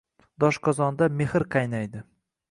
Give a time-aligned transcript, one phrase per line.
[0.43, 2.03] Doshqozonda mehr qaynaydi...